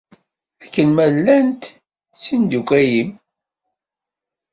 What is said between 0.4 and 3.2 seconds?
Akken ma llant d timeddukal-nnem?